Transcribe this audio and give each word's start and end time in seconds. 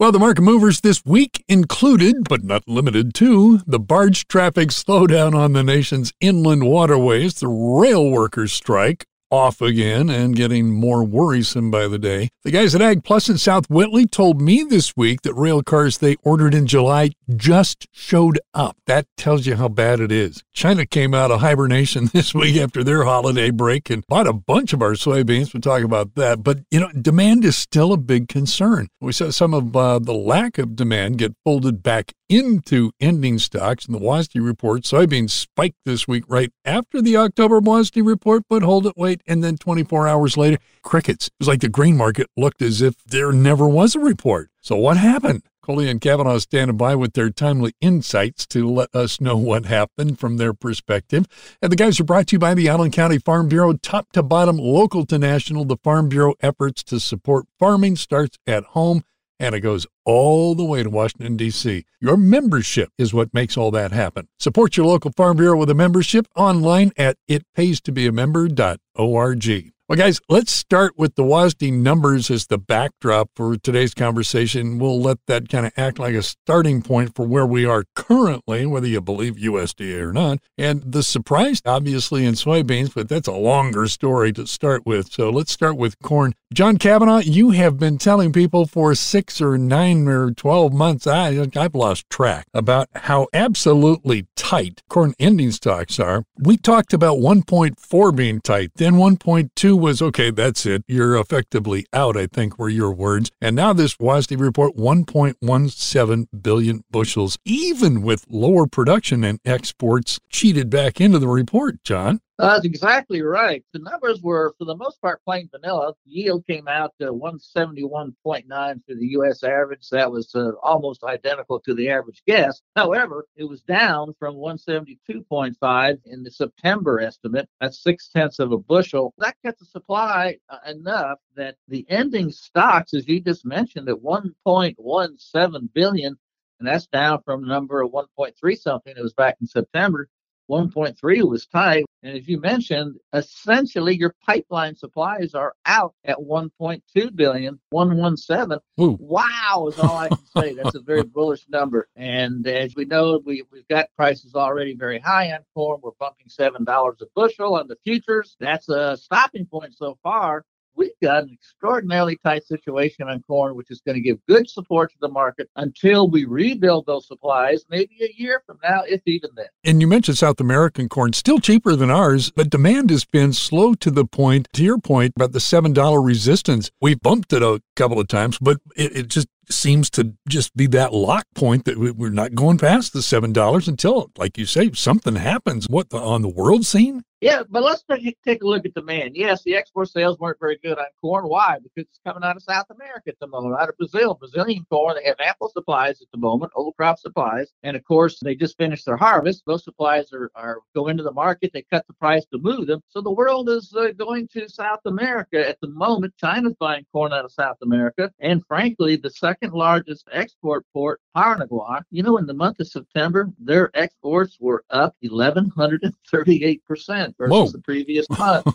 Well, 0.00 0.12
the 0.12 0.18
market 0.18 0.40
movers 0.40 0.80
this 0.80 1.04
week 1.04 1.44
included, 1.46 2.26
but 2.26 2.42
not 2.42 2.66
limited 2.66 3.12
to, 3.16 3.58
the 3.66 3.78
barge 3.78 4.26
traffic 4.28 4.70
slowdown 4.70 5.34
on 5.34 5.52
the 5.52 5.62
nation's 5.62 6.10
inland 6.22 6.66
waterways, 6.66 7.34
the 7.34 7.48
rail 7.48 8.08
workers 8.08 8.50
strike, 8.50 9.04
off 9.30 9.60
again 9.60 10.10
and 10.10 10.36
getting 10.36 10.70
more 10.70 11.04
worrisome 11.04 11.70
by 11.70 11.86
the 11.86 11.98
day. 11.98 12.30
The 12.42 12.50
guys 12.50 12.74
at 12.74 12.82
Ag 12.82 13.04
Plus 13.04 13.28
in 13.28 13.38
South 13.38 13.68
Whitley 13.70 14.06
told 14.06 14.40
me 14.40 14.62
this 14.62 14.96
week 14.96 15.22
that 15.22 15.34
rail 15.34 15.62
cars 15.62 15.98
they 15.98 16.16
ordered 16.22 16.54
in 16.54 16.66
July 16.66 17.10
just 17.36 17.86
showed 17.92 18.38
up. 18.54 18.76
That 18.86 19.06
tells 19.16 19.46
you 19.46 19.56
how 19.56 19.68
bad 19.68 20.00
it 20.00 20.10
is. 20.10 20.42
China 20.52 20.84
came 20.84 21.14
out 21.14 21.30
of 21.30 21.40
hibernation 21.40 22.06
this 22.12 22.34
week 22.34 22.56
after 22.56 22.82
their 22.82 23.04
holiday 23.04 23.50
break 23.50 23.90
and 23.90 24.06
bought 24.06 24.26
a 24.26 24.32
bunch 24.32 24.72
of 24.72 24.82
our 24.82 24.92
soybeans. 24.92 25.54
We'll 25.54 25.60
talk 25.60 25.82
about 25.82 26.14
that. 26.16 26.42
But, 26.42 26.60
you 26.70 26.80
know, 26.80 26.90
demand 26.92 27.44
is 27.44 27.56
still 27.56 27.92
a 27.92 27.96
big 27.96 28.28
concern. 28.28 28.88
We 29.00 29.12
saw 29.12 29.30
some 29.30 29.54
of 29.54 29.76
uh, 29.76 29.98
the 29.98 30.14
lack 30.14 30.58
of 30.58 30.76
demand 30.76 31.18
get 31.18 31.34
folded 31.44 31.82
back 31.82 32.12
into 32.30 32.92
ending 33.00 33.38
stocks 33.40 33.86
in 33.86 33.92
the 33.92 33.98
WASDE 33.98 34.42
report. 34.42 34.82
Soybeans 34.82 35.30
spiked 35.30 35.78
this 35.84 36.06
week 36.06 36.22
right 36.28 36.52
after 36.64 37.02
the 37.02 37.16
October 37.16 37.60
WASDE 37.60 38.06
report, 38.06 38.44
but 38.48 38.62
hold 38.62 38.86
it, 38.86 38.94
wait, 38.96 39.20
and 39.26 39.42
then 39.42 39.56
24 39.56 40.06
hours 40.06 40.36
later, 40.36 40.58
crickets. 40.82 41.26
It 41.26 41.34
was 41.40 41.48
like 41.48 41.60
the 41.60 41.68
grain 41.68 41.96
market 41.96 42.28
looked 42.36 42.62
as 42.62 42.80
if 42.80 42.94
there 43.04 43.32
never 43.32 43.68
was 43.68 43.96
a 43.96 44.00
report. 44.00 44.48
So 44.60 44.76
what 44.76 44.96
happened? 44.96 45.42
Coley 45.62 45.90
and 45.90 46.00
Kavanaugh 46.00 46.38
standing 46.38 46.76
by 46.76 46.94
with 46.94 47.12
their 47.12 47.30
timely 47.30 47.74
insights 47.80 48.46
to 48.46 48.68
let 48.68 48.94
us 48.94 49.20
know 49.20 49.36
what 49.36 49.66
happened 49.66 50.18
from 50.18 50.36
their 50.36 50.54
perspective. 50.54 51.26
And 51.60 51.70
the 51.70 51.76
guys 51.76 52.00
are 52.00 52.04
brought 52.04 52.28
to 52.28 52.36
you 52.36 52.38
by 52.38 52.54
the 52.54 52.68
Allen 52.68 52.90
County 52.90 53.18
Farm 53.18 53.48
Bureau, 53.48 53.74
top 53.74 54.12
to 54.12 54.22
bottom, 54.22 54.56
local 54.56 55.04
to 55.06 55.18
national. 55.18 55.64
The 55.64 55.76
Farm 55.76 56.08
Bureau 56.08 56.34
efforts 56.40 56.82
to 56.84 57.00
support 57.00 57.46
farming 57.58 57.96
starts 57.96 58.38
at 58.46 58.64
home 58.64 59.02
and 59.40 59.54
it 59.54 59.60
goes 59.60 59.86
all 60.04 60.54
the 60.54 60.64
way 60.64 60.82
to 60.84 60.90
Washington, 60.90 61.36
D.C. 61.36 61.84
Your 62.00 62.16
membership 62.16 62.90
is 62.98 63.14
what 63.14 63.34
makes 63.34 63.56
all 63.56 63.72
that 63.72 63.90
happen. 63.90 64.28
Support 64.38 64.76
your 64.76 64.86
local 64.86 65.10
Farm 65.16 65.38
Bureau 65.38 65.56
with 65.56 65.70
a 65.70 65.74
membership 65.74 66.28
online 66.36 66.92
at 66.96 67.16
itpaystobeamember.org. 67.28 69.72
Well, 69.90 69.96
guys, 69.96 70.20
let's 70.28 70.52
start 70.52 70.96
with 70.96 71.16
the 71.16 71.24
WASDE 71.24 71.72
numbers 71.72 72.30
as 72.30 72.46
the 72.46 72.58
backdrop 72.58 73.28
for 73.34 73.56
today's 73.56 73.92
conversation. 73.92 74.78
We'll 74.78 75.00
let 75.00 75.18
that 75.26 75.48
kind 75.48 75.66
of 75.66 75.72
act 75.76 75.98
like 75.98 76.14
a 76.14 76.22
starting 76.22 76.80
point 76.80 77.16
for 77.16 77.26
where 77.26 77.44
we 77.44 77.64
are 77.64 77.82
currently, 77.96 78.66
whether 78.66 78.86
you 78.86 79.00
believe 79.00 79.34
USDA 79.34 80.00
or 80.00 80.12
not. 80.12 80.38
And 80.56 80.92
the 80.92 81.02
surprise, 81.02 81.60
obviously, 81.66 82.24
in 82.24 82.34
soybeans, 82.34 82.94
but 82.94 83.08
that's 83.08 83.26
a 83.26 83.32
longer 83.32 83.88
story 83.88 84.32
to 84.34 84.46
start 84.46 84.86
with. 84.86 85.10
So 85.10 85.28
let's 85.28 85.50
start 85.50 85.76
with 85.76 85.98
corn. 85.98 86.34
John 86.54 86.76
Kavanaugh, 86.76 87.18
you 87.18 87.50
have 87.50 87.76
been 87.76 87.98
telling 87.98 88.32
people 88.32 88.66
for 88.66 88.94
six 88.94 89.40
or 89.40 89.58
nine 89.58 90.06
or 90.06 90.30
12 90.30 90.72
months, 90.72 91.06
I, 91.08 91.46
I've 91.56 91.74
lost 91.74 92.08
track, 92.10 92.46
about 92.54 92.88
how 92.94 93.26
absolutely 93.32 94.26
tight 94.36 94.82
corn 94.88 95.14
ending 95.20 95.52
stocks 95.52 96.00
are. 96.00 96.24
We 96.36 96.56
talked 96.56 96.92
about 96.92 97.18
1.4 97.18 98.16
being 98.16 98.40
tight, 98.40 98.70
then 98.76 98.94
1.2 98.94 99.79
was 99.80 100.00
okay, 100.00 100.30
that's 100.30 100.66
it. 100.66 100.84
You're 100.86 101.16
effectively 101.16 101.86
out, 101.92 102.16
I 102.16 102.26
think 102.26 102.58
were 102.58 102.68
your 102.68 102.92
words. 102.92 103.30
And 103.40 103.56
now 103.56 103.72
this 103.72 103.96
WASDE 103.96 104.38
report 104.38 104.76
1.17 104.76 106.26
billion 106.42 106.84
bushels, 106.90 107.38
even 107.44 108.02
with 108.02 108.26
lower 108.28 108.66
production 108.66 109.24
and 109.24 109.40
exports 109.44 110.20
cheated 110.28 110.70
back 110.70 111.00
into 111.00 111.18
the 111.18 111.28
report, 111.28 111.82
John. 111.82 112.20
That's 112.40 112.64
exactly 112.64 113.20
right. 113.20 113.62
The 113.74 113.80
numbers 113.80 114.22
were, 114.22 114.54
for 114.56 114.64
the 114.64 114.76
most 114.76 115.00
part, 115.02 115.22
plain 115.24 115.50
vanilla. 115.50 115.92
The 116.06 116.10
Yield 116.10 116.46
came 116.46 116.68
out 116.68 116.94
to 116.98 117.12
171.9 117.12 118.14
for 118.24 118.94
the 118.94 119.06
U.S. 119.08 119.42
average. 119.42 119.88
That 119.90 120.10
was 120.10 120.34
uh, 120.34 120.52
almost 120.62 121.04
identical 121.04 121.60
to 121.60 121.74
the 121.74 121.90
average 121.90 122.22
guess. 122.26 122.62
However, 122.76 123.26
it 123.36 123.44
was 123.44 123.60
down 123.62 124.14
from 124.18 124.36
172.5 124.36 125.98
in 126.06 126.22
the 126.22 126.30
September 126.30 127.00
estimate. 127.00 127.46
That's 127.60 127.82
six 127.82 128.08
tenths 128.08 128.38
of 128.38 128.52
a 128.52 128.58
bushel. 128.58 129.12
That 129.18 129.36
cut 129.44 129.58
the 129.58 129.66
supply 129.66 130.38
uh, 130.48 130.58
enough 130.66 131.18
that 131.36 131.56
the 131.68 131.84
ending 131.90 132.30
stocks, 132.30 132.94
as 132.94 133.06
you 133.06 133.20
just 133.20 133.44
mentioned, 133.44 133.90
at 133.90 133.96
1.17 133.96 135.68
billion, 135.74 136.18
and 136.58 136.68
that's 136.68 136.86
down 136.86 137.22
from 137.22 137.44
a 137.44 137.46
number 137.46 137.82
of 137.82 137.90
1.3 137.90 138.58
something. 138.58 138.94
It 138.96 139.02
was 139.02 139.14
back 139.14 139.36
in 139.42 139.46
September. 139.46 140.08
1.3 140.50 141.28
was 141.28 141.46
tight. 141.46 141.84
And 142.02 142.16
as 142.16 142.26
you 142.26 142.40
mentioned, 142.40 142.96
essentially 143.12 143.96
your 143.96 144.14
pipeline 144.26 144.74
supplies 144.74 145.34
are 145.34 145.54
out 145.64 145.94
at 146.04 146.18
1.2 146.18 147.14
billion, 147.14 147.60
117. 147.70 148.58
Ooh. 148.80 148.96
Wow 149.00 149.68
is 149.68 149.78
all 149.78 149.96
I 149.96 150.08
can 150.08 150.26
say. 150.36 150.54
That's 150.54 150.74
a 150.74 150.80
very 150.80 151.02
bullish 151.14 151.46
number. 151.48 151.88
And 151.94 152.46
as 152.46 152.74
we 152.74 152.84
know, 152.84 153.20
we, 153.24 153.44
we've 153.52 153.68
got 153.68 153.88
prices 153.96 154.34
already 154.34 154.74
very 154.74 154.98
high 154.98 155.30
on 155.32 155.40
corn. 155.54 155.80
We're 155.82 155.92
bumping 156.00 156.26
$7 156.26 156.66
a 156.66 157.04
bushel 157.14 157.54
on 157.54 157.68
the 157.68 157.76
futures. 157.84 158.36
That's 158.40 158.68
a 158.68 158.96
stopping 158.96 159.46
point 159.46 159.76
so 159.76 159.98
far 160.02 160.44
we've 160.76 160.90
got 161.02 161.24
an 161.24 161.30
extraordinarily 161.32 162.18
tight 162.24 162.44
situation 162.44 163.08
on 163.08 163.22
corn, 163.22 163.54
which 163.54 163.70
is 163.70 163.80
going 163.84 163.96
to 163.96 164.00
give 164.00 164.18
good 164.26 164.48
support 164.48 164.90
to 164.92 164.96
the 165.00 165.08
market 165.08 165.48
until 165.56 166.08
we 166.08 166.24
rebuild 166.24 166.86
those 166.86 167.06
supplies, 167.06 167.64
maybe 167.68 167.96
a 168.02 168.12
year 168.16 168.42
from 168.46 168.58
now, 168.62 168.82
if 168.86 169.00
even 169.06 169.30
then. 169.36 169.46
And 169.64 169.80
you 169.80 169.86
mentioned 169.86 170.18
South 170.18 170.40
American 170.40 170.88
corn, 170.88 171.12
still 171.12 171.38
cheaper 171.38 171.76
than 171.76 171.90
ours, 171.90 172.30
but 172.30 172.50
demand 172.50 172.90
has 172.90 173.04
been 173.04 173.32
slow 173.32 173.74
to 173.74 173.90
the 173.90 174.04
point, 174.04 174.48
to 174.54 174.64
your 174.64 174.78
point 174.78 175.12
about 175.16 175.32
the 175.32 175.38
$7 175.38 176.04
resistance. 176.04 176.70
We've 176.80 177.00
bumped 177.00 177.32
it 177.32 177.42
a 177.42 177.62
couple 177.76 178.00
of 178.00 178.08
times, 178.08 178.38
but 178.38 178.58
it, 178.76 178.96
it 178.96 179.08
just 179.08 179.28
seems 179.48 179.90
to 179.90 180.14
just 180.28 180.56
be 180.56 180.66
that 180.68 180.92
lock 180.92 181.26
point 181.34 181.64
that 181.64 181.76
we're 181.78 182.10
not 182.10 182.34
going 182.34 182.58
past 182.58 182.92
the 182.92 183.00
$7 183.00 183.68
until, 183.68 184.10
like 184.16 184.38
you 184.38 184.46
say, 184.46 184.70
something 184.72 185.16
happens. 185.16 185.66
What, 185.68 185.92
on 185.92 186.22
the 186.22 186.28
world 186.28 186.64
scene? 186.64 187.02
Yeah, 187.20 187.42
but 187.50 187.62
let's 187.62 187.84
take, 188.24 188.42
a 188.42 188.46
look 188.46 188.64
at 188.64 188.72
demand. 188.72 189.14
Yes, 189.14 189.42
the 189.42 189.54
export 189.54 189.90
sales 189.90 190.18
weren't 190.18 190.40
very 190.40 190.58
good 190.62 190.78
on 190.78 190.86
corn. 191.02 191.26
Why? 191.26 191.58
Because 191.62 191.86
it's 191.90 192.00
coming 192.04 192.24
out 192.24 192.36
of 192.36 192.42
South 192.42 192.64
America 192.70 193.10
at 193.10 193.18
the 193.20 193.26
moment, 193.26 193.60
out 193.60 193.68
of 193.68 193.76
Brazil. 193.76 194.14
Brazilian 194.14 194.64
corn, 194.70 194.96
they 194.96 195.04
have 195.06 195.20
ample 195.20 195.50
supplies 195.50 196.00
at 196.00 196.08
the 196.12 196.18
moment, 196.18 196.50
old 196.54 196.74
crop 196.76 196.98
supplies. 196.98 197.52
And 197.62 197.76
of 197.76 197.84
course, 197.84 198.20
they 198.20 198.34
just 198.34 198.56
finished 198.56 198.86
their 198.86 198.96
harvest. 198.96 199.42
Those 199.46 199.64
supplies 199.64 200.14
are, 200.14 200.30
are 200.34 200.60
go 200.74 200.88
into 200.88 201.02
the 201.02 201.12
market. 201.12 201.50
They 201.52 201.62
cut 201.70 201.86
the 201.86 201.92
price 201.94 202.24
to 202.32 202.38
move 202.38 202.66
them. 202.66 202.80
So 202.88 203.02
the 203.02 203.10
world 203.10 203.50
is 203.50 203.74
uh, 203.76 203.88
going 203.98 204.26
to 204.28 204.48
South 204.48 204.80
America 204.86 205.46
at 205.46 205.60
the 205.60 205.68
moment. 205.68 206.14
China's 206.16 206.54
buying 206.58 206.86
corn 206.90 207.12
out 207.12 207.26
of 207.26 207.32
South 207.32 207.58
America. 207.62 208.10
And 208.20 208.42
frankly, 208.46 208.96
the 208.96 209.10
second 209.10 209.52
largest 209.52 210.08
export 210.10 210.64
port, 210.72 211.02
Paranaguá, 211.14 211.82
you 211.90 212.02
know, 212.02 212.16
in 212.16 212.24
the 212.24 212.32
month 212.32 212.60
of 212.60 212.68
September, 212.68 213.28
their 213.38 213.70
exports 213.74 214.38
were 214.40 214.64
up 214.70 214.96
1,138% 215.04 217.09
versus 217.18 217.30
Whoa. 217.30 217.46
the 217.46 217.58
previous 217.60 218.06
month. 218.18 218.46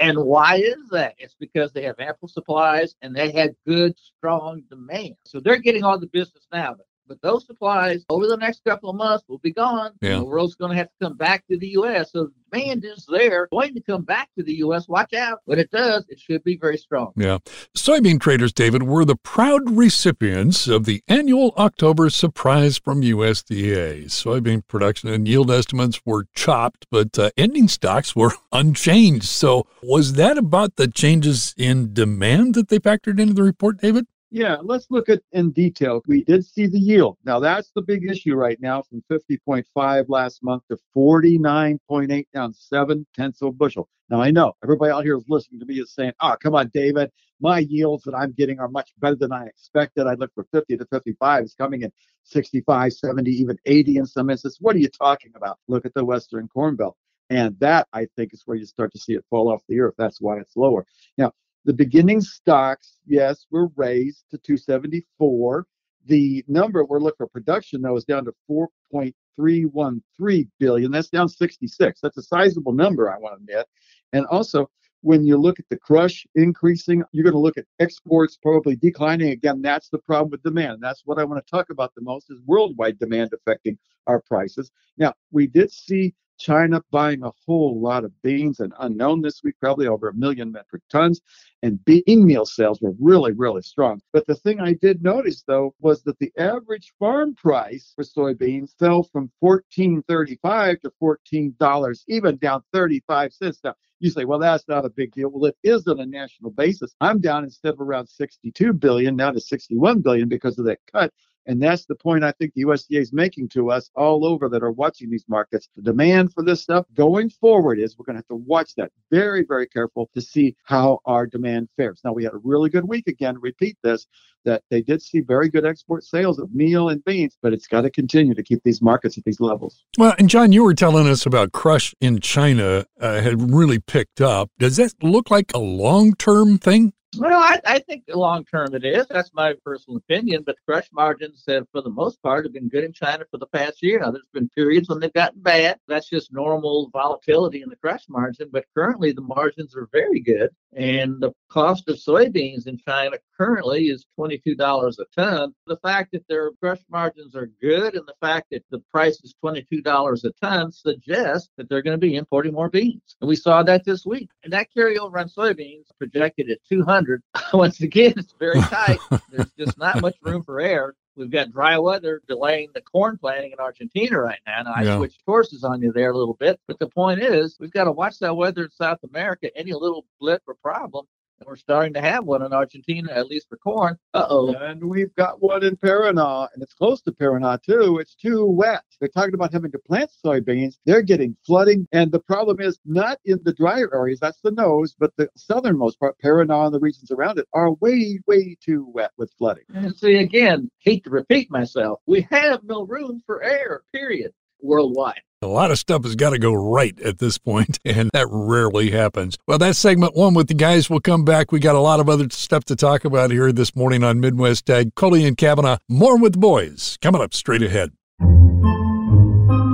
and 0.00 0.18
why 0.18 0.56
is 0.56 0.88
that? 0.90 1.14
It's 1.18 1.34
because 1.38 1.72
they 1.72 1.82
have 1.82 1.98
ample 1.98 2.28
supplies 2.28 2.94
and 3.02 3.14
they 3.14 3.30
had 3.30 3.54
good, 3.66 3.98
strong 3.98 4.62
demand. 4.70 5.16
So 5.24 5.40
they're 5.40 5.58
getting 5.58 5.84
all 5.84 5.98
the 5.98 6.06
business 6.06 6.46
now. 6.52 6.74
But 6.74 6.86
but 7.12 7.28
those 7.28 7.44
supplies 7.46 8.04
over 8.08 8.26
the 8.26 8.36
next 8.36 8.64
couple 8.64 8.88
of 8.88 8.96
months 8.96 9.24
will 9.28 9.38
be 9.38 9.52
gone. 9.52 9.92
Yeah. 10.00 10.18
The 10.18 10.24
world's 10.24 10.54
going 10.54 10.70
to 10.70 10.76
have 10.76 10.86
to 10.86 10.94
come 11.08 11.16
back 11.16 11.46
to 11.48 11.58
the 11.58 11.68
U.S. 11.68 12.12
So 12.12 12.30
demand 12.50 12.84
is 12.84 13.06
there, 13.06 13.48
going 13.52 13.74
to 13.74 13.82
come 13.82 14.02
back 14.02 14.30
to 14.38 14.42
the 14.42 14.54
U.S. 14.54 14.88
Watch 14.88 15.12
out. 15.12 15.40
When 15.44 15.58
it 15.58 15.70
does, 15.70 16.06
it 16.08 16.18
should 16.18 16.42
be 16.42 16.56
very 16.56 16.78
strong. 16.78 17.12
Yeah. 17.16 17.38
Soybean 17.76 18.18
traders, 18.18 18.52
David, 18.52 18.84
were 18.84 19.04
the 19.04 19.16
proud 19.16 19.70
recipients 19.70 20.68
of 20.68 20.84
the 20.86 21.02
annual 21.06 21.52
October 21.58 22.08
surprise 22.08 22.78
from 22.78 23.02
USDA. 23.02 24.06
Soybean 24.06 24.66
production 24.66 25.10
and 25.10 25.28
yield 25.28 25.50
estimates 25.50 26.00
were 26.06 26.26
chopped, 26.34 26.86
but 26.90 27.18
uh, 27.18 27.30
ending 27.36 27.68
stocks 27.68 28.16
were 28.16 28.32
unchanged. 28.52 29.26
So 29.26 29.66
was 29.82 30.14
that 30.14 30.38
about 30.38 30.76
the 30.76 30.88
changes 30.88 31.54
in 31.58 31.92
demand 31.92 32.54
that 32.54 32.68
they 32.68 32.78
factored 32.78 33.20
into 33.20 33.34
the 33.34 33.42
report, 33.42 33.80
David? 33.80 34.06
Yeah, 34.34 34.56
let's 34.62 34.86
look 34.88 35.10
at 35.10 35.20
in 35.32 35.50
detail. 35.50 36.00
We 36.06 36.24
did 36.24 36.46
see 36.46 36.66
the 36.66 36.78
yield. 36.78 37.18
Now 37.22 37.38
that's 37.38 37.70
the 37.74 37.82
big 37.82 38.10
issue 38.10 38.34
right 38.34 38.58
now 38.62 38.80
from 38.80 39.04
50.5 39.12 40.06
last 40.08 40.42
month 40.42 40.62
to 40.70 40.78
49.8 40.96 42.26
down 42.32 42.54
seven 42.54 43.06
tenths 43.14 43.42
of 43.42 43.48
a 43.48 43.52
bushel. 43.52 43.90
Now 44.08 44.22
I 44.22 44.30
know 44.30 44.54
everybody 44.64 44.90
out 44.90 45.04
here 45.04 45.18
is 45.18 45.26
listening 45.28 45.60
to 45.60 45.66
me 45.66 45.80
is 45.80 45.92
saying, 45.92 46.12
oh, 46.22 46.34
come 46.42 46.54
on, 46.54 46.70
David, 46.72 47.10
my 47.42 47.58
yields 47.58 48.04
that 48.04 48.14
I'm 48.14 48.32
getting 48.32 48.58
are 48.58 48.68
much 48.68 48.94
better 49.00 49.16
than 49.16 49.32
I 49.32 49.44
expected. 49.44 50.06
I 50.06 50.14
look 50.14 50.32
for 50.34 50.46
50 50.50 50.78
to 50.78 50.86
55. 50.86 51.42
It's 51.44 51.54
coming 51.54 51.82
in 51.82 51.92
65, 52.24 52.90
70, 52.94 53.30
even 53.30 53.58
80 53.66 53.98
in 53.98 54.06
some 54.06 54.30
instances. 54.30 54.56
What 54.62 54.74
are 54.74 54.78
you 54.78 54.88
talking 54.88 55.32
about? 55.36 55.58
Look 55.68 55.84
at 55.84 55.92
the 55.92 56.06
Western 56.06 56.48
Corn 56.48 56.76
Belt. 56.76 56.96
And 57.28 57.54
that, 57.60 57.86
I 57.92 58.06
think, 58.16 58.32
is 58.32 58.44
where 58.46 58.56
you 58.56 58.64
start 58.64 58.92
to 58.92 58.98
see 58.98 59.12
it 59.12 59.26
fall 59.28 59.52
off 59.52 59.62
the 59.68 59.80
earth. 59.80 59.94
That's 59.98 60.22
why 60.22 60.38
it's 60.38 60.56
lower. 60.56 60.86
Now, 61.18 61.32
the 61.64 61.72
beginning 61.72 62.20
stocks, 62.20 62.98
yes, 63.06 63.46
were 63.50 63.68
raised 63.76 64.24
to 64.30 64.38
274. 64.38 65.66
The 66.06 66.44
number 66.48 66.84
we're 66.84 66.98
looking 66.98 67.16
for 67.18 67.28
production, 67.28 67.82
though, 67.82 67.96
is 67.96 68.04
down 68.04 68.24
to 68.24 68.34
4.313 68.50 70.48
billion. 70.58 70.90
That's 70.90 71.08
down 71.08 71.28
66. 71.28 72.00
That's 72.00 72.16
a 72.18 72.22
sizable 72.22 72.72
number, 72.72 73.12
I 73.12 73.18
want 73.18 73.36
to 73.36 73.42
admit. 73.42 73.66
And 74.12 74.26
also, 74.26 74.68
when 75.02 75.24
you 75.24 75.36
look 75.36 75.58
at 75.58 75.68
the 75.68 75.76
crush 75.76 76.26
increasing, 76.34 77.04
you're 77.12 77.24
going 77.24 77.32
to 77.34 77.38
look 77.38 77.58
at 77.58 77.66
exports 77.80 78.38
probably 78.40 78.76
declining. 78.76 79.30
Again, 79.30 79.62
that's 79.62 79.88
the 79.88 79.98
problem 79.98 80.30
with 80.30 80.42
demand. 80.42 80.78
That's 80.80 81.02
what 81.04 81.18
I 81.18 81.24
want 81.24 81.44
to 81.44 81.50
talk 81.50 81.70
about 81.70 81.94
the 81.94 82.02
most 82.02 82.30
is 82.30 82.40
worldwide 82.46 82.98
demand 82.98 83.32
affecting 83.32 83.78
our 84.06 84.20
prices. 84.20 84.70
Now, 84.96 85.14
we 85.30 85.46
did 85.46 85.70
see 85.70 86.14
China 86.42 86.82
buying 86.90 87.22
a 87.22 87.30
whole 87.46 87.80
lot 87.80 88.04
of 88.04 88.12
beans 88.22 88.58
and 88.58 88.72
unknown 88.80 89.22
this 89.22 89.42
week, 89.44 89.54
probably 89.60 89.86
over 89.86 90.08
a 90.08 90.14
million 90.14 90.50
metric 90.50 90.82
tons. 90.90 91.20
And 91.62 91.82
bean 91.84 92.26
meal 92.26 92.44
sales 92.44 92.80
were 92.80 92.94
really, 92.98 93.30
really 93.30 93.62
strong. 93.62 94.00
But 94.12 94.26
the 94.26 94.34
thing 94.34 94.58
I 94.58 94.72
did 94.72 95.04
notice 95.04 95.44
though 95.46 95.74
was 95.78 96.02
that 96.02 96.18
the 96.18 96.32
average 96.36 96.92
farm 96.98 97.36
price 97.36 97.92
for 97.94 98.02
soybeans 98.02 98.76
fell 98.76 99.04
from 99.04 99.30
$14.35 99.42 100.80
to 100.80 100.92
$14, 101.00 101.98
even 102.08 102.36
down 102.38 102.62
35 102.72 103.32
cents. 103.32 103.60
Now 103.62 103.74
you 104.00 104.10
say, 104.10 104.24
well, 104.24 104.40
that's 104.40 104.66
not 104.66 104.84
a 104.84 104.90
big 104.90 105.12
deal. 105.12 105.28
Well, 105.30 105.44
it 105.44 105.56
is 105.62 105.86
on 105.86 106.00
a 106.00 106.06
national 106.06 106.50
basis. 106.50 106.92
I'm 107.00 107.20
down 107.20 107.44
instead 107.44 107.74
of 107.74 107.80
around 107.80 108.08
62 108.08 108.72
billion, 108.72 109.14
now 109.14 109.30
to 109.30 109.40
61 109.40 110.00
billion 110.00 110.28
because 110.28 110.58
of 110.58 110.64
that 110.64 110.80
cut. 110.92 111.12
And 111.46 111.60
that's 111.60 111.86
the 111.86 111.94
point 111.94 112.24
I 112.24 112.32
think 112.32 112.52
the 112.54 112.64
USDA 112.64 113.00
is 113.00 113.12
making 113.12 113.48
to 113.50 113.70
us 113.70 113.90
all 113.96 114.24
over 114.24 114.48
that 114.48 114.62
are 114.62 114.70
watching 114.70 115.10
these 115.10 115.24
markets. 115.28 115.68
The 115.76 115.82
demand 115.82 116.32
for 116.32 116.44
this 116.44 116.62
stuff 116.62 116.86
going 116.94 117.30
forward 117.30 117.78
is 117.78 117.98
we're 117.98 118.04
going 118.04 118.14
to 118.14 118.20
have 118.20 118.28
to 118.28 118.36
watch 118.36 118.74
that 118.76 118.92
very, 119.10 119.44
very 119.44 119.66
careful 119.66 120.08
to 120.14 120.20
see 120.20 120.56
how 120.64 121.00
our 121.04 121.26
demand 121.26 121.68
fares. 121.76 122.00
Now, 122.04 122.12
we 122.12 122.24
had 122.24 122.34
a 122.34 122.40
really 122.44 122.70
good 122.70 122.84
week 122.84 123.08
again, 123.08 123.40
repeat 123.40 123.76
this, 123.82 124.06
that 124.44 124.62
they 124.70 124.82
did 124.82 125.02
see 125.02 125.20
very 125.20 125.48
good 125.48 125.64
export 125.64 126.04
sales 126.04 126.38
of 126.38 126.52
meal 126.54 126.88
and 126.88 127.04
beans, 127.04 127.36
but 127.42 127.52
it's 127.52 127.66
got 127.66 127.82
to 127.82 127.90
continue 127.90 128.34
to 128.34 128.42
keep 128.42 128.62
these 128.64 128.82
markets 128.82 129.16
at 129.18 129.24
these 129.24 129.40
levels. 129.40 129.84
Well, 129.98 130.14
and 130.18 130.28
John, 130.28 130.52
you 130.52 130.64
were 130.64 130.74
telling 130.74 131.06
us 131.06 131.26
about 131.26 131.52
crush 131.52 131.94
in 132.00 132.20
China 132.20 132.84
uh, 133.00 133.20
had 133.20 133.52
really 133.52 133.78
picked 133.78 134.20
up. 134.20 134.50
Does 134.58 134.76
that 134.76 134.94
look 135.02 135.30
like 135.30 135.52
a 135.54 135.58
long 135.58 136.14
term 136.14 136.58
thing? 136.58 136.92
Well, 137.18 137.38
I, 137.40 137.60
I 137.66 137.78
think 137.80 138.04
long 138.08 138.44
term 138.46 138.74
it 138.74 138.84
is. 138.84 139.06
That's 139.06 139.32
my 139.34 139.54
personal 139.64 139.98
opinion. 139.98 140.44
But 140.44 140.56
crush 140.66 140.88
margins 140.92 141.44
have, 141.46 141.66
for 141.70 141.82
the 141.82 141.90
most 141.90 142.22
part, 142.22 142.46
have 142.46 142.54
been 142.54 142.70
good 142.70 142.84
in 142.84 142.92
China 142.92 143.24
for 143.30 143.36
the 143.36 143.46
past 143.46 143.82
year. 143.82 144.00
Now, 144.00 144.10
there's 144.12 144.24
been 144.32 144.48
periods 144.48 144.88
when 144.88 144.98
they've 144.98 145.12
gotten 145.12 145.42
bad. 145.42 145.78
That's 145.88 146.08
just 146.08 146.32
normal 146.32 146.88
volatility 146.90 147.60
in 147.60 147.68
the 147.68 147.76
crush 147.76 148.04
margin. 148.08 148.48
But 148.50 148.64
currently, 148.74 149.12
the 149.12 149.20
margins 149.20 149.76
are 149.76 149.88
very 149.92 150.20
good. 150.20 150.50
And 150.74 151.20
the 151.20 151.32
cost 151.50 151.88
of 151.88 151.96
soybeans 151.96 152.66
in 152.66 152.78
China 152.78 153.18
currently 153.36 153.88
is 153.88 154.06
$22 154.18 154.98
a 154.98 155.04
ton. 155.14 155.54
The 155.66 155.76
fact 155.78 156.12
that 156.12 156.26
their 156.28 156.50
crush 156.62 156.80
margins 156.90 157.36
are 157.36 157.50
good 157.60 157.94
and 157.94 158.06
the 158.06 158.14
fact 158.20 158.46
that 158.52 158.64
the 158.70 158.78
price 158.90 159.20
is 159.22 159.34
$22 159.44 160.24
a 160.24 160.30
ton 160.40 160.72
suggests 160.72 161.50
that 161.58 161.68
they're 161.68 161.82
going 161.82 162.00
to 162.00 162.06
be 162.06 162.16
importing 162.16 162.54
more 162.54 162.70
beans. 162.70 163.16
And 163.20 163.28
we 163.28 163.36
saw 163.36 163.62
that 163.64 163.84
this 163.84 164.06
week. 164.06 164.30
And 164.44 164.52
that 164.54 164.68
carryover 164.74 165.20
on 165.20 165.28
soybeans 165.28 165.84
projected 165.98 166.50
at 166.50 166.58
200. 166.68 167.22
Once 167.52 167.82
again, 167.82 168.14
it's 168.16 168.34
very 168.38 168.60
tight. 168.60 168.98
There's 169.30 169.52
just 169.58 169.76
not 169.76 170.00
much 170.00 170.16
room 170.22 170.42
for 170.42 170.60
error. 170.60 170.94
We've 171.16 171.30
got 171.30 171.52
dry 171.52 171.78
weather 171.78 172.22
delaying 172.26 172.70
the 172.74 172.80
corn 172.80 173.18
planting 173.18 173.52
in 173.52 173.58
Argentina 173.58 174.18
right 174.18 174.40
now. 174.46 174.60
And 174.60 174.68
I 174.68 174.82
yeah. 174.82 174.96
switched 174.96 175.22
horses 175.26 175.62
on 175.64 175.82
you 175.82 175.92
there 175.92 176.10
a 176.10 176.16
little 176.16 176.34
bit. 176.34 176.58
But 176.66 176.78
the 176.78 176.88
point 176.88 177.20
is, 177.20 177.56
we've 177.60 177.72
got 177.72 177.84
to 177.84 177.92
watch 177.92 178.18
that 178.20 178.36
weather 178.36 178.64
in 178.64 178.70
South 178.70 178.98
America. 179.04 179.50
Any 179.56 179.72
little 179.72 180.06
blip 180.18 180.42
or 180.46 180.54
problem 180.54 181.06
we're 181.46 181.56
starting 181.56 181.92
to 181.94 182.00
have 182.00 182.24
one 182.24 182.42
in 182.42 182.52
Argentina, 182.52 183.12
at 183.12 183.26
least 183.26 183.48
for 183.48 183.56
corn. 183.58 183.96
Uh 184.14 184.26
oh. 184.28 184.54
And 184.54 184.84
we've 184.84 185.14
got 185.14 185.42
one 185.42 185.62
in 185.64 185.76
Paraná, 185.76 186.48
and 186.54 186.62
it's 186.62 186.74
close 186.74 187.02
to 187.02 187.12
Paraná 187.12 187.60
too. 187.62 187.98
It's 187.98 188.14
too 188.14 188.46
wet. 188.46 188.82
They're 189.00 189.08
talking 189.08 189.34
about 189.34 189.52
having 189.52 189.72
to 189.72 189.78
plant 189.78 190.10
soybeans. 190.24 190.76
They're 190.86 191.02
getting 191.02 191.36
flooding. 191.46 191.86
And 191.92 192.12
the 192.12 192.20
problem 192.20 192.60
is 192.60 192.78
not 192.84 193.18
in 193.24 193.40
the 193.44 193.52
drier 193.52 193.94
areas, 193.94 194.20
that's 194.20 194.40
the 194.42 194.50
nose, 194.50 194.94
but 194.98 195.12
the 195.16 195.28
southernmost 195.36 195.98
part, 195.98 196.16
Paraná 196.22 196.66
and 196.66 196.74
the 196.74 196.80
regions 196.80 197.10
around 197.10 197.38
it, 197.38 197.46
are 197.52 197.72
way, 197.74 198.20
way 198.26 198.56
too 198.64 198.86
wet 198.92 199.10
with 199.16 199.32
flooding. 199.38 199.64
And 199.74 199.94
see, 199.96 200.16
again, 200.16 200.70
hate 200.78 201.04
to 201.04 201.10
repeat 201.10 201.50
myself, 201.50 202.00
we 202.06 202.26
have 202.30 202.64
no 202.64 202.84
room 202.86 203.22
for 203.26 203.42
air, 203.42 203.82
period, 203.92 204.32
worldwide. 204.60 205.20
A 205.42 205.46
lot 205.48 205.72
of 205.72 205.78
stuff 205.78 206.04
has 206.04 206.14
got 206.14 206.30
to 206.30 206.38
go 206.38 206.54
right 206.54 206.98
at 207.00 207.18
this 207.18 207.36
point, 207.36 207.78
and 207.84 208.10
that 208.12 208.28
rarely 208.30 208.90
happens. 208.90 209.36
Well, 209.46 209.58
that's 209.58 209.78
segment 209.78 210.14
one 210.14 210.34
with 210.34 210.46
the 210.46 210.54
guys. 210.54 210.88
We'll 210.88 211.00
come 211.00 211.24
back. 211.24 211.50
We 211.50 211.58
got 211.58 211.74
a 211.74 211.80
lot 211.80 211.98
of 211.98 212.08
other 212.08 212.28
stuff 212.30 212.64
to 212.66 212.76
talk 212.76 213.04
about 213.04 213.32
here 213.32 213.50
this 213.50 213.74
morning 213.74 214.04
on 214.04 214.20
Midwest 214.20 214.66
Tag. 214.66 214.94
Coley 214.94 215.26
and 215.26 215.36
Kavanaugh, 215.36 215.78
more 215.88 216.16
with 216.16 216.34
the 216.34 216.38
boys 216.38 216.96
coming 217.02 217.20
up 217.20 217.34
straight 217.34 217.62
ahead. 217.62 217.90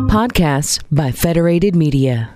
Podcasts 0.08 0.82
by 0.90 1.12
Federated 1.12 1.76
Media. 1.76 2.34